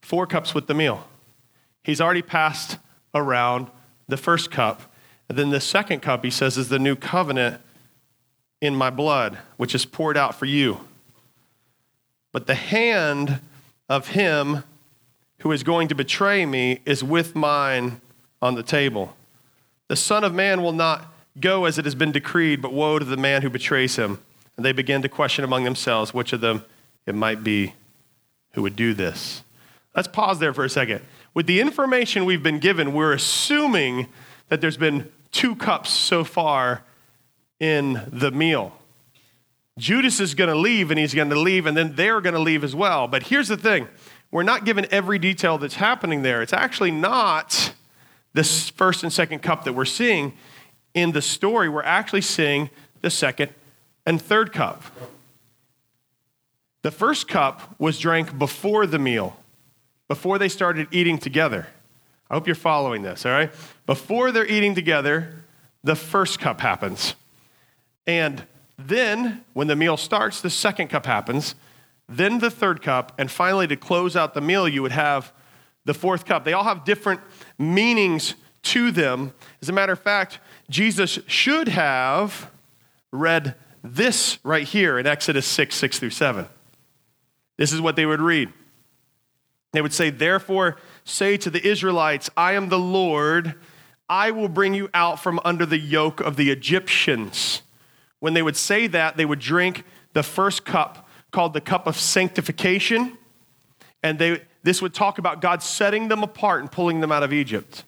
[0.00, 1.06] Four cups with the meal.
[1.82, 2.78] He's already passed
[3.14, 3.68] around
[4.08, 4.92] the first cup.
[5.28, 7.60] And then the second cup, he says, is the new covenant
[8.60, 10.80] in my blood, which is poured out for you.
[12.32, 13.40] But the hand
[13.88, 14.64] of him
[15.40, 18.00] who is going to betray me is with mine
[18.40, 19.14] on the table.
[19.88, 23.04] The Son of Man will not go as it has been decreed, but woe to
[23.04, 24.18] the man who betrays him.
[24.56, 26.64] And they began to question among themselves which of them
[27.06, 27.74] it might be
[28.52, 29.42] who would do this.
[29.94, 31.02] Let's pause there for a second.
[31.34, 34.08] With the information we've been given, we're assuming
[34.48, 36.82] that there's been two cups so far
[37.60, 38.72] in the meal.
[39.78, 42.40] Judas is going to leave and he's going to leave, and then they're going to
[42.40, 43.08] leave as well.
[43.08, 43.88] But here's the thing
[44.30, 46.42] we're not given every detail that's happening there.
[46.42, 47.74] It's actually not
[48.32, 50.34] this first and second cup that we're seeing
[50.92, 51.68] in the story.
[51.68, 53.52] We're actually seeing the second
[54.06, 54.82] and third cup.
[56.84, 59.38] The first cup was drank before the meal,
[60.06, 61.66] before they started eating together.
[62.28, 63.50] I hope you're following this, all right?
[63.86, 65.44] Before they're eating together,
[65.82, 67.14] the first cup happens.
[68.06, 68.44] And
[68.78, 71.54] then, when the meal starts, the second cup happens,
[72.06, 75.32] then the third cup, and finally, to close out the meal, you would have
[75.86, 76.44] the fourth cup.
[76.44, 77.22] They all have different
[77.58, 79.32] meanings to them.
[79.62, 82.50] As a matter of fact, Jesus should have
[83.10, 86.46] read this right here in Exodus 6 6 through 7.
[87.56, 88.52] This is what they would read.
[89.72, 93.54] They would say, Therefore, say to the Israelites, I am the Lord.
[94.08, 97.62] I will bring you out from under the yoke of the Egyptians.
[98.20, 101.96] When they would say that, they would drink the first cup called the cup of
[101.98, 103.18] sanctification.
[104.02, 107.32] And they, this would talk about God setting them apart and pulling them out of
[107.32, 107.84] Egypt.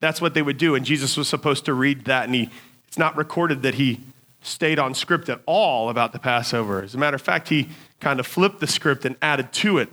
[0.00, 0.74] That's what they would do.
[0.74, 2.24] And Jesus was supposed to read that.
[2.24, 2.50] And he,
[2.88, 4.00] it's not recorded that he
[4.42, 6.82] stayed on script at all about the Passover.
[6.82, 7.68] As a matter of fact, he
[8.00, 9.88] kind of flipped the script and added to it.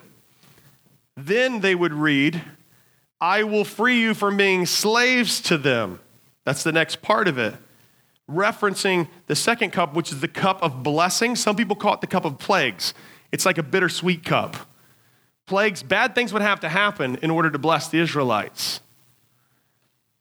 [1.16, 2.42] Then they would read,
[3.22, 6.00] I will free you from being slaves to them.
[6.46, 7.56] That's the next part of it
[8.30, 11.36] referencing the second cup, which is the cup of blessing.
[11.36, 12.94] Some people call it the cup of plagues.
[13.32, 14.56] It's like a bittersweet cup.
[15.46, 18.82] Plagues, bad things would have to happen in order to bless the Israelites.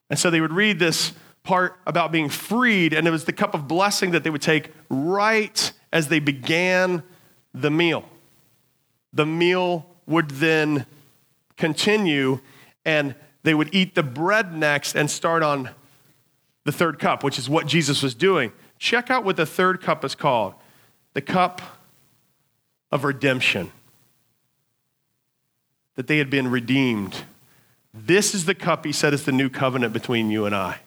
[0.08, 1.12] And so they would read this
[1.48, 4.70] part about being freed, and it was the cup of blessing that they would take
[4.90, 7.02] right as they began
[7.54, 8.04] the meal.
[9.14, 10.84] The meal would then
[11.56, 12.40] continue,
[12.84, 15.70] and they would eat the bread next and start on
[16.64, 18.52] the third cup, which is what Jesus was doing.
[18.78, 20.52] Check out what the third cup is called
[21.14, 21.62] the cup
[22.92, 23.72] of redemption.
[25.94, 27.22] That they had been redeemed.
[27.94, 30.80] This is the cup, he said, is the new covenant between you and I.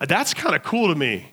[0.00, 1.32] That's kind of cool to me.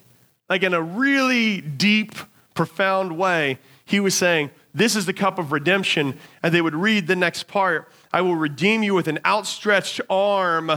[0.49, 2.13] Like, in a really deep,
[2.57, 6.17] profound way, he was saying, This is the cup of redemption.
[6.43, 10.71] And they would read the next part I will redeem you with an outstretched arm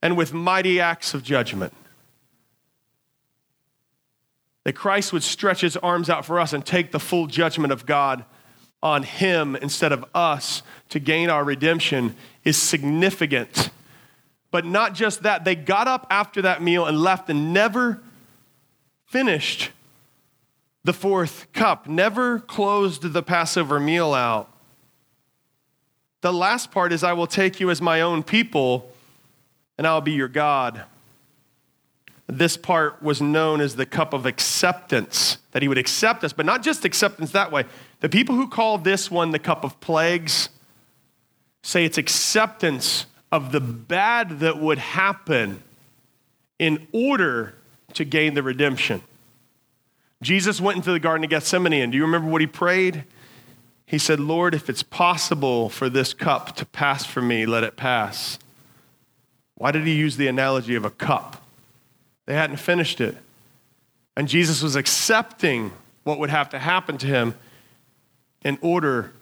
[0.00, 1.74] and with mighty acts of judgment.
[4.64, 7.84] That Christ would stretch his arms out for us and take the full judgment of
[7.84, 8.24] God
[8.82, 12.14] on him instead of us to gain our redemption
[12.44, 13.70] is significant.
[14.54, 18.00] But not just that, they got up after that meal and left and never
[19.04, 19.72] finished
[20.84, 24.48] the fourth cup, never closed the Passover meal out.
[26.20, 28.92] The last part is, I will take you as my own people
[29.76, 30.84] and I'll be your God.
[32.28, 36.46] This part was known as the cup of acceptance, that he would accept us, but
[36.46, 37.64] not just acceptance that way.
[37.98, 40.48] The people who call this one the cup of plagues
[41.64, 45.60] say it's acceptance of the bad that would happen
[46.60, 47.52] in order
[47.92, 49.02] to gain the redemption.
[50.22, 53.02] Jesus went into the Garden of Gethsemane, and do you remember what he prayed?
[53.86, 57.74] He said, Lord, if it's possible for this cup to pass from me, let it
[57.74, 58.38] pass.
[59.56, 61.44] Why did he use the analogy of a cup?
[62.26, 63.16] They hadn't finished it.
[64.16, 65.72] And Jesus was accepting
[66.04, 67.34] what would have to happen to him
[68.44, 69.12] in order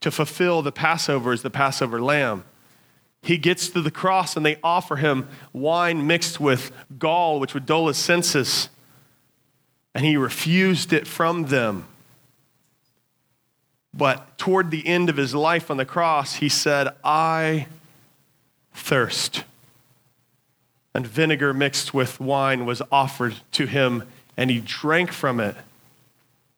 [0.00, 2.44] to fulfill the Passover as the Passover lamb.
[3.24, 7.66] He gets to the cross and they offer him wine mixed with gall, which would
[7.66, 8.68] dull his senses.
[9.94, 11.86] And he refused it from them.
[13.92, 17.66] But toward the end of his life on the cross, he said, I
[18.74, 19.44] thirst
[20.94, 24.04] and vinegar mixed with wine was offered to him,
[24.36, 25.56] and he drank from it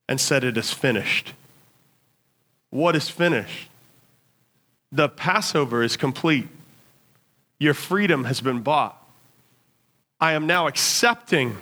[0.09, 1.33] and said, It is finished.
[2.71, 3.69] What is finished?
[4.93, 6.49] The Passover is complete.
[7.59, 9.03] Your freedom has been bought.
[10.21, 11.57] I am now accepting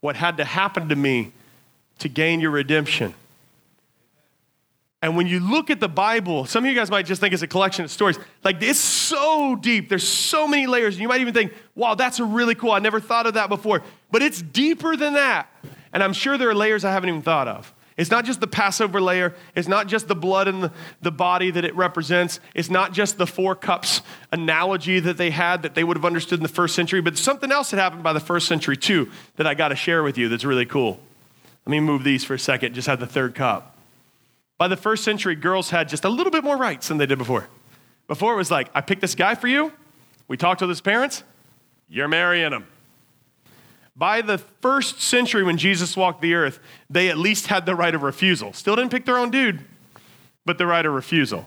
[0.00, 1.32] what had to happen to me
[1.98, 3.14] to gain your redemption.
[5.00, 7.42] And when you look at the Bible, some of you guys might just think it's
[7.42, 8.18] a collection of stories.
[8.42, 9.90] Like it's so deep.
[9.90, 10.94] There's so many layers.
[10.94, 12.70] And you might even think, wow, that's really cool.
[12.70, 13.82] I never thought of that before.
[14.10, 15.48] But it's deeper than that.
[15.92, 17.72] And I'm sure there are layers I haven't even thought of.
[17.96, 19.34] It's not just the Passover layer.
[19.54, 22.40] It's not just the blood and the, the body that it represents.
[22.52, 24.02] It's not just the four cups
[24.32, 27.52] analogy that they had that they would have understood in the first century, but something
[27.52, 30.28] else that happened by the first century too that I got to share with you
[30.28, 30.98] that's really cool.
[31.66, 33.76] Let me move these for a second, just have the third cup.
[34.58, 37.18] By the first century, girls had just a little bit more rights than they did
[37.18, 37.48] before.
[38.08, 39.72] Before it was like, I picked this guy for you,
[40.26, 41.22] we talked to his parents,
[41.88, 42.66] you're marrying him.
[43.96, 46.58] By the first century, when Jesus walked the earth,
[46.90, 48.52] they at least had the right of refusal.
[48.52, 49.60] Still didn't pick their own dude,
[50.44, 51.46] but the right of refusal.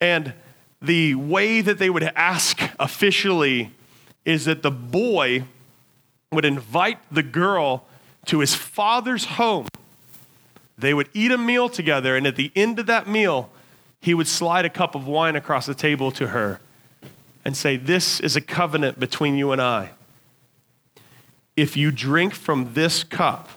[0.00, 0.32] And
[0.80, 3.72] the way that they would ask officially
[4.24, 5.44] is that the boy
[6.32, 7.84] would invite the girl
[8.26, 9.68] to his father's home.
[10.78, 13.50] They would eat a meal together, and at the end of that meal,
[14.00, 16.60] he would slide a cup of wine across the table to her
[17.44, 19.90] and say, This is a covenant between you and I.
[21.56, 23.48] If you drink from this cup,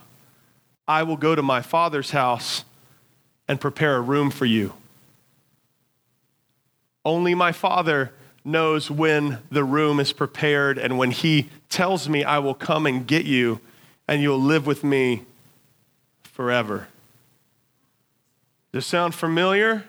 [0.88, 2.66] I will go to my father's house
[3.48, 4.74] and prepare a room for you.
[7.04, 8.12] Only my father
[8.44, 13.08] knows when the room is prepared, and when he tells me, I will come and
[13.08, 13.60] get you,
[14.08, 15.24] and you'll live with me
[16.24, 16.88] forever.
[18.72, 19.86] Does this sound familiar?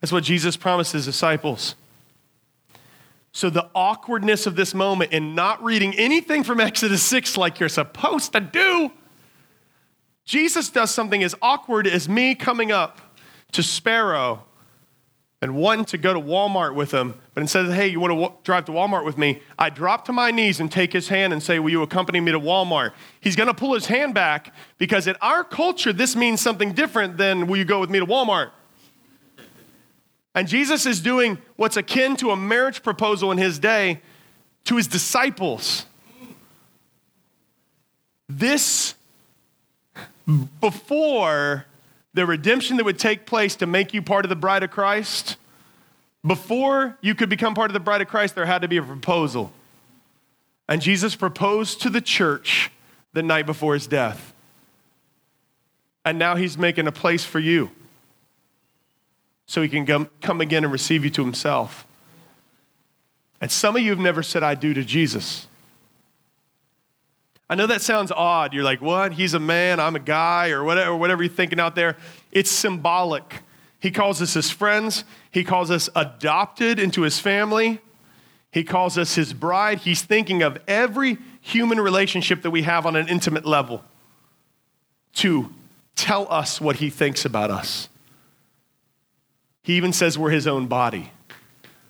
[0.00, 1.74] That's what Jesus promised his disciples.
[3.36, 7.68] So, the awkwardness of this moment in not reading anything from Exodus 6 like you're
[7.68, 8.90] supposed to do,
[10.24, 12.98] Jesus does something as awkward as me coming up
[13.52, 14.42] to Sparrow
[15.42, 18.18] and wanting to go to Walmart with him, but instead of, hey, you want to
[18.22, 21.34] w- drive to Walmart with me, I drop to my knees and take his hand
[21.34, 22.92] and say, Will you accompany me to Walmart?
[23.20, 27.18] He's going to pull his hand back because in our culture, this means something different
[27.18, 28.52] than, Will you go with me to Walmart?
[30.36, 34.02] And Jesus is doing what's akin to a marriage proposal in his day
[34.64, 35.86] to his disciples.
[38.28, 38.94] This,
[40.60, 41.64] before
[42.12, 45.38] the redemption that would take place to make you part of the bride of Christ,
[46.24, 48.82] before you could become part of the bride of Christ, there had to be a
[48.82, 49.52] proposal.
[50.68, 52.70] And Jesus proposed to the church
[53.14, 54.34] the night before his death.
[56.04, 57.70] And now he's making a place for you
[59.46, 61.86] so he can come, come again and receive you to himself.
[63.40, 65.46] And some of you have never said, I do to Jesus.
[67.48, 68.52] I know that sounds odd.
[68.52, 69.12] You're like, what?
[69.12, 71.96] He's a man, I'm a guy, or whatever, whatever you're thinking out there.
[72.32, 73.42] It's symbolic.
[73.78, 77.80] He calls us his friends, he calls us adopted into his family,
[78.50, 79.78] he calls us his bride.
[79.80, 83.84] He's thinking of every human relationship that we have on an intimate level
[85.16, 85.52] to
[85.94, 87.88] tell us what he thinks about us.
[89.66, 91.10] He even says we're his own body.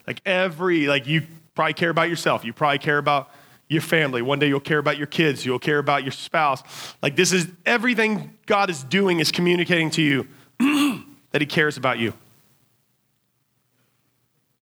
[0.06, 2.42] Like every, like you probably care about yourself.
[2.42, 3.30] You probably care about
[3.68, 4.22] your family.
[4.22, 5.44] One day you'll care about your kids.
[5.44, 6.62] You'll care about your spouse.
[7.02, 10.26] Like this is everything God is doing is communicating to you
[11.32, 12.14] that he cares about you.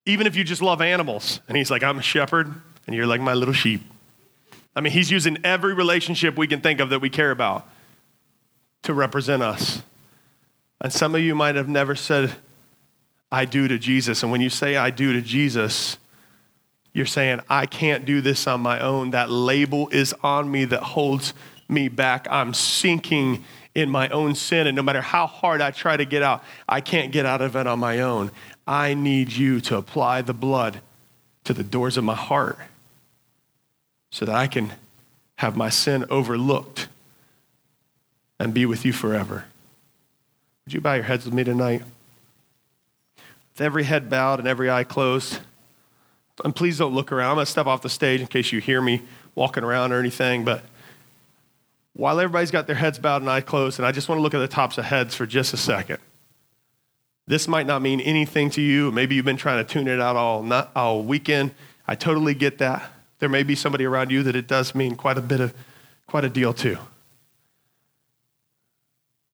[0.07, 2.53] Even if you just love animals and he's like, I'm a shepherd
[2.89, 3.83] and you're like my little sheep.
[4.75, 7.65] I mean, he's using every relationship we can think of that we care about
[8.83, 9.85] to represent us.
[10.81, 12.35] And some of you might have never said,
[13.35, 14.23] I do to Jesus.
[14.23, 15.99] And when you say I do to Jesus,
[16.93, 19.11] you're saying, I can't do this on my own.
[19.11, 21.35] That label is on me that holds
[21.69, 22.29] me back.
[22.31, 23.43] I'm sinking
[23.75, 24.69] in my own sin.
[24.69, 27.57] And no matter how hard I try to get out, I can't get out of
[27.57, 28.31] it on my own.
[28.69, 30.81] I need you to apply the blood
[31.43, 32.57] to the doors of my heart
[34.13, 34.75] so that I can
[35.39, 36.87] have my sin overlooked
[38.39, 39.47] and be with you forever.
[40.65, 41.83] Would you bow your heads with me tonight?
[43.55, 45.39] With every head bowed and every eye closed.
[46.45, 47.31] And please don't look around.
[47.31, 49.03] I'm going to step off the stage in case you hear me
[49.37, 50.45] walking around or anything.
[50.45, 50.65] But
[51.93, 54.35] while everybody's got their heads bowed and eyes closed, and I just want to look
[54.35, 55.99] at the tops of heads for just a second.
[57.27, 58.91] This might not mean anything to you.
[58.91, 61.53] Maybe you've been trying to tune it out all, not, all weekend.
[61.87, 62.91] I totally get that.
[63.21, 65.55] There may be somebody around you that it does mean quite a bit of,
[66.09, 66.77] quite a deal to.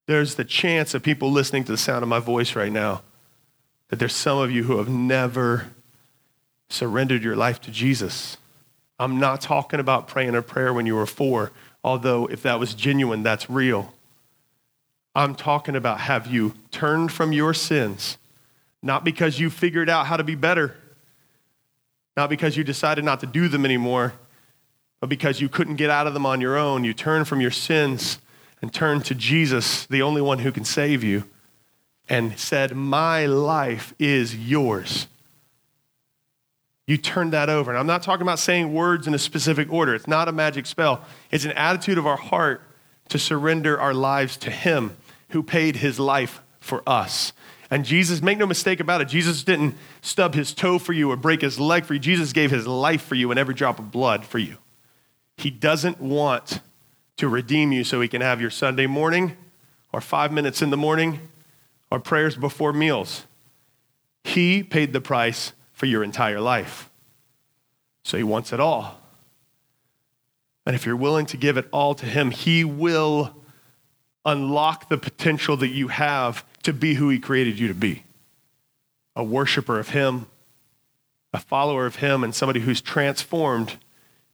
[0.07, 3.03] There's the chance of people listening to the sound of my voice right now
[3.91, 5.67] that there's some of you who have never
[6.69, 8.37] surrendered your life to Jesus.
[8.99, 11.51] I'm not talking about praying a prayer when you were four,
[11.83, 13.93] although if that was genuine, that's real.
[15.15, 18.17] I'm talking about have you turned from your sins,
[18.81, 20.77] not because you figured out how to be better,
[22.17, 24.15] not because you decided not to do them anymore,
[25.01, 26.85] but because you couldn't get out of them on your own.
[26.85, 28.19] You turn from your sins
[28.63, 31.25] and turn to Jesus, the only one who can save you
[32.11, 35.07] and said, My life is yours.
[36.87, 37.71] You turned that over.
[37.71, 40.67] And I'm not talking about saying words in a specific order, it's not a magic
[40.67, 41.05] spell.
[41.31, 42.63] It's an attitude of our heart
[43.09, 44.97] to surrender our lives to Him
[45.31, 47.33] who paid His life for us.
[47.71, 51.17] And Jesus, make no mistake about it, Jesus didn't stub his toe for you or
[51.17, 52.01] break his leg for you.
[52.01, 54.57] Jesus gave his life for you and every drop of blood for you.
[55.37, 56.61] He doesn't want
[57.19, 59.37] to redeem you so he can have your Sunday morning
[59.93, 61.21] or five minutes in the morning
[61.91, 63.25] or prayers before meals.
[64.25, 66.91] He paid the price for your entire life.
[68.03, 69.01] So he wants it all.
[70.67, 73.35] And if you're willing to give it all to him, he will
[74.25, 78.05] unlock the potential that you have to be who he created you to be
[79.17, 80.27] a worshiper of him,
[81.33, 83.77] a follower of him, and somebody who's transformed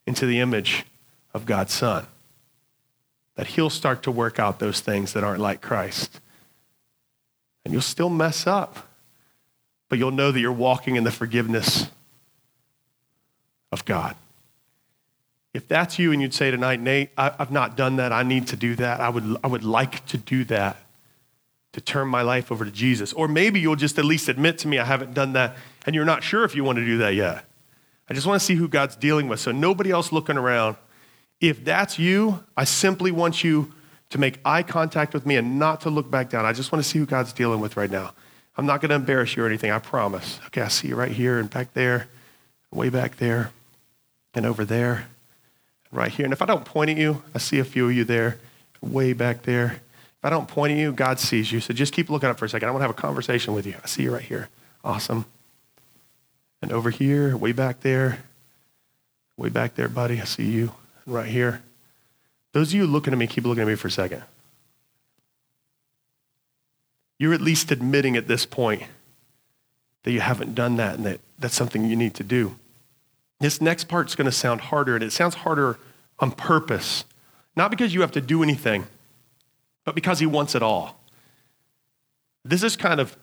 [0.05, 0.85] into the image
[1.33, 2.05] of God's Son.
[3.35, 6.19] That he'll start to work out those things that aren't like Christ.
[7.67, 8.87] And you'll still mess up,
[9.89, 11.87] but you'll know that you're walking in the forgiveness
[13.73, 14.15] of God.
[15.53, 18.47] If that's you and you'd say tonight, Nate, I, have not done that, I need
[18.47, 20.77] to do that, I would, I would like to do that,
[21.73, 23.11] to turn my life over to Jesus.
[23.11, 26.05] Or maybe you'll just at least admit to me I haven't done that and you're
[26.05, 27.43] not sure if you want to do that yet.
[28.09, 29.41] I just want to see who God's dealing with.
[29.41, 30.77] So nobody else looking around.
[31.41, 33.73] If that's you, I simply want you
[34.09, 36.45] to make eye contact with me and not to look back down.
[36.45, 38.13] I just want to see who God's dealing with right now.
[38.57, 40.39] I'm not going to embarrass you or anything, I promise.
[40.47, 42.07] Okay, I see you right here and back there,
[42.71, 43.51] way back there,
[44.33, 45.07] and over there,
[45.89, 46.25] and right here.
[46.25, 48.39] And if I don't point at you, I see a few of you there,
[48.81, 49.81] way back there.
[50.17, 51.59] If I don't point at you, God sees you.
[51.59, 52.67] So just keep looking up for a second.
[52.67, 53.75] I want to have a conversation with you.
[53.83, 54.49] I see you right here.
[54.83, 55.25] Awesome.
[56.61, 58.19] And over here, way back there,
[59.37, 60.71] way back there, buddy, I see you.
[61.05, 61.61] Right here.
[62.53, 64.23] Those of you looking at me, keep looking at me for a second.
[67.19, 68.83] You're at least admitting at this point
[70.03, 72.55] that you haven't done that and that that's something you need to do.
[73.39, 75.77] This next part's going to sound harder, and it sounds harder
[76.19, 77.03] on purpose.
[77.55, 78.87] Not because you have to do anything,
[79.83, 80.99] but because He wants it all.
[82.43, 83.17] This is kind of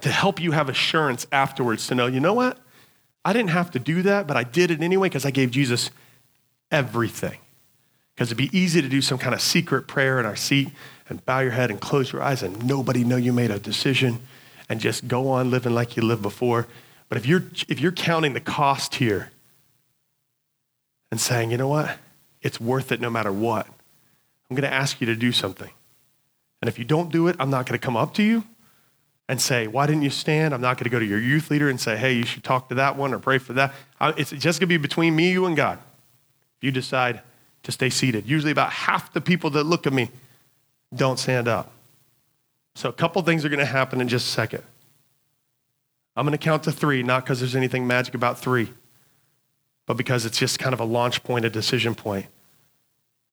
[0.00, 2.58] to help you have assurance afterwards to know, you know what?
[3.24, 5.90] I didn't have to do that, but I did it anyway because I gave Jesus
[6.70, 7.38] everything.
[8.16, 10.70] Because it'd be easy to do some kind of secret prayer in our seat
[11.08, 14.20] and bow your head and close your eyes and nobody know you made a decision
[14.70, 16.66] and just go on living like you lived before.
[17.10, 19.30] But if you're, if you're counting the cost here
[21.10, 21.98] and saying, you know what?
[22.40, 23.66] It's worth it no matter what.
[24.48, 25.70] I'm going to ask you to do something.
[26.62, 28.44] And if you don't do it, I'm not going to come up to you
[29.28, 30.54] and say, Why didn't you stand?
[30.54, 32.68] I'm not going to go to your youth leader and say, Hey, you should talk
[32.70, 33.74] to that one or pray for that.
[34.00, 35.78] It's just going to be between me, you, and God.
[36.58, 37.20] If you decide
[37.66, 40.08] to stay seated, usually about half the people that look at me
[40.94, 41.72] don't stand up.
[42.76, 44.62] So, a couple things are going to happen in just a second.
[46.14, 48.70] I'm going to count to three, not because there's anything magic about three,
[49.84, 52.26] but because it's just kind of a launch point, a decision point.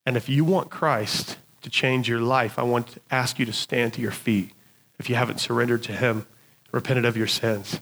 [0.04, 3.54] And if you want Christ to change your life, I want to ask you to
[3.54, 4.50] stand to your feet
[4.98, 6.26] if you haven't surrendered to Him,
[6.72, 7.82] repented of your sins,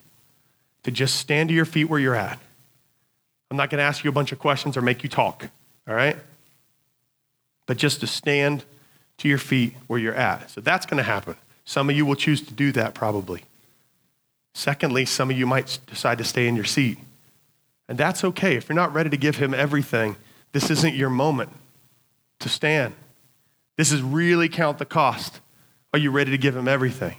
[0.84, 2.40] to just stand to your feet where you're at.
[3.50, 5.48] I'm not going to ask you a bunch of questions or make you talk,
[5.88, 6.18] all right?
[7.72, 8.66] But just to stand
[9.20, 10.52] to your feet where you're at.
[10.52, 11.38] So that's going to happen.
[11.64, 13.44] Some of you will choose to do that probably.
[14.54, 16.98] Secondly, some of you might decide to stay in your seat.
[17.88, 18.58] And that's okay.
[18.58, 20.18] If you're not ready to give him everything,
[20.52, 21.52] this isn't your moment
[22.42, 22.94] to stand.
[23.78, 25.40] This is really count the cost.
[25.94, 27.16] Are you ready to give him everything?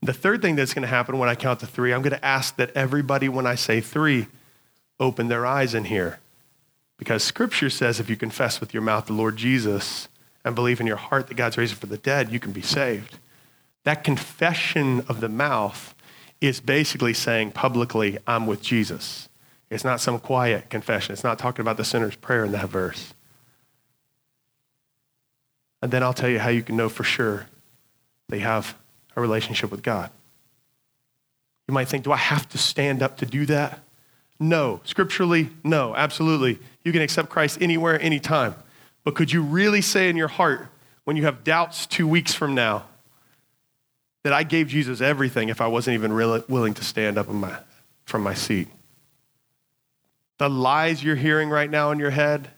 [0.00, 2.24] The third thing that's going to happen when I count to three, I'm going to
[2.24, 4.28] ask that everybody, when I say three,
[4.98, 6.18] open their eyes in here.
[6.98, 10.08] Because scripture says if you confess with your mouth the Lord Jesus
[10.44, 12.62] and believe in your heart that God's raised him from the dead, you can be
[12.62, 13.18] saved.
[13.84, 15.94] That confession of the mouth
[16.40, 19.28] is basically saying publicly, I'm with Jesus.
[19.70, 21.12] It's not some quiet confession.
[21.12, 23.14] It's not talking about the sinner's prayer in that verse.
[25.82, 27.46] And then I'll tell you how you can know for sure
[28.28, 28.76] they have
[29.14, 30.10] a relationship with God.
[31.68, 33.80] You might think, do I have to stand up to do that?
[34.38, 34.80] No.
[34.84, 36.58] Scripturally, no, absolutely.
[36.86, 38.54] You can accept Christ anywhere, anytime.
[39.02, 40.68] But could you really say in your heart,
[41.02, 42.84] when you have doubts two weeks from now,
[44.22, 47.56] that I gave Jesus everything if I wasn't even really willing to stand up my,
[48.04, 48.68] from my seat?
[50.38, 52.52] The lies you're hearing right now in your head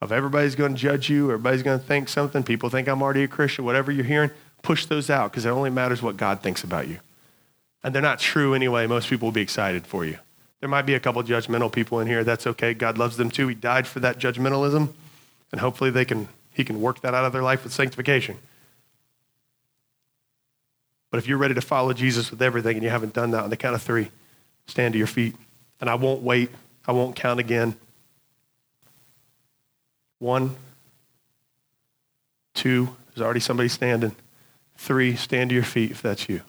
[0.00, 3.22] of everybody's going to judge you, everybody's going to think something, people think I'm already
[3.22, 4.32] a Christian, whatever you're hearing,
[4.62, 6.98] push those out because it only matters what God thinks about you.
[7.84, 8.88] And they're not true anyway.
[8.88, 10.18] Most people will be excited for you.
[10.60, 12.24] There might be a couple judgmental people in here.
[12.24, 12.74] That's okay.
[12.74, 13.48] God loves them too.
[13.48, 14.92] He died for that judgmentalism,
[15.52, 18.38] and hopefully they can, he can work that out of their life with sanctification.
[21.10, 23.50] But if you're ready to follow Jesus with everything and you haven't done that on
[23.50, 24.10] the count of three,
[24.66, 25.36] stand to your feet.
[25.80, 26.50] And I won't wait.
[26.88, 27.76] I won't count again.
[30.18, 30.56] One,
[32.54, 34.16] two, there's already somebody standing.
[34.76, 36.40] Three, stand to your feet if that's you.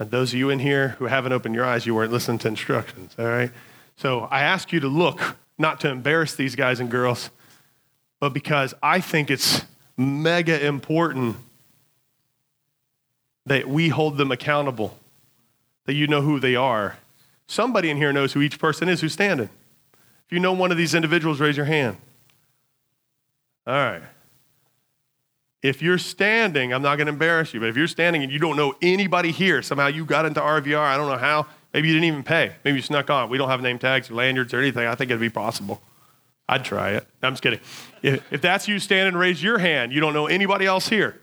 [0.00, 2.48] And those of you in here who haven't opened your eyes, you weren't listening to
[2.48, 3.50] instructions, all right?
[3.96, 7.28] So I ask you to look, not to embarrass these guys and girls,
[8.18, 9.62] but because I think it's
[9.98, 11.36] mega important
[13.44, 14.96] that we hold them accountable,
[15.84, 16.96] that you know who they are.
[17.46, 19.50] Somebody in here knows who each person is who's standing.
[20.26, 21.98] If you know one of these individuals, raise your hand.
[23.66, 24.02] All right.
[25.62, 28.38] If you're standing, I'm not going to embarrass you, but if you're standing and you
[28.38, 31.94] don't know anybody here, somehow you got into RVR, I don't know how, maybe you
[31.94, 32.52] didn't even pay.
[32.64, 33.28] Maybe you snuck on.
[33.28, 34.86] We don't have name tags or lanyards or anything.
[34.86, 35.82] I think it'd be possible.
[36.48, 37.06] I'd try it.
[37.22, 37.60] I'm just kidding.
[38.02, 39.92] If, if that's you standing, raise your hand.
[39.92, 41.20] You don't know anybody else here.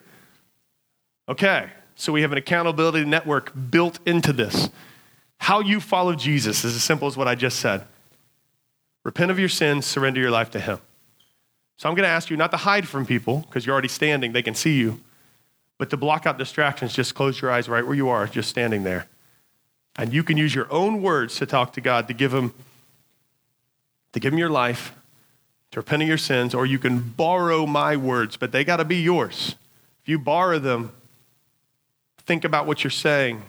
[1.28, 4.70] Okay, so we have an accountability network built into this.
[5.40, 7.86] How you follow Jesus is as simple as what I just said
[9.04, 10.80] repent of your sins, surrender your life to Him.
[11.78, 14.34] So I'm going to ask you not to hide from people because you're already standing,
[14.34, 15.00] they can see you,
[15.78, 18.84] but to block out distractions, just close your eyes right where you are, just standing
[18.84, 19.08] there.
[19.96, 22.54] And you can use your own words to talk to God, to give Him,
[24.14, 24.94] to give Him your life,
[25.72, 28.86] to repent of your sins, or you can borrow my words, but they got to
[28.86, 29.56] be yours.
[30.02, 30.92] If you borrow them,
[32.26, 33.44] think about what you're saying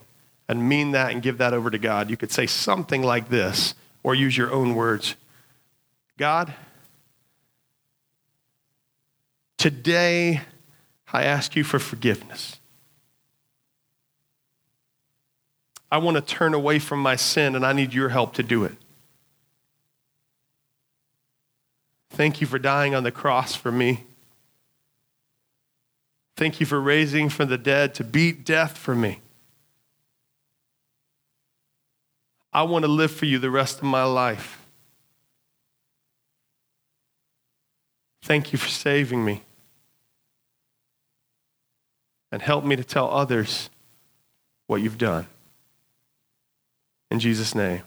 [0.48, 2.10] and mean that and give that over to God.
[2.10, 5.16] You could say something like this or use your own words
[6.16, 6.52] God,
[9.58, 10.40] today
[11.12, 12.58] I ask you for forgiveness.
[15.90, 18.64] I want to turn away from my sin and I need your help to do
[18.64, 18.76] it.
[22.10, 24.04] Thank you for dying on the cross for me.
[26.36, 29.20] Thank you for raising from the dead to beat death for me.
[32.52, 34.60] I want to live for you the rest of my life.
[38.22, 39.42] Thank you for saving me.
[42.30, 43.70] And help me to tell others
[44.66, 45.26] what you've done.
[47.10, 47.82] In Jesus' name,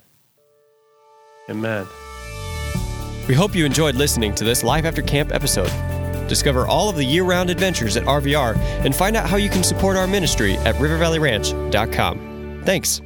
[1.49, 1.85] amen.
[3.27, 5.71] We hope you enjoyed listening to this Life After Camp episode.
[6.27, 9.63] Discover all of the year round adventures at RVR and find out how you can
[9.63, 12.61] support our ministry at rivervalleyranch.com.
[12.65, 13.01] Thanks.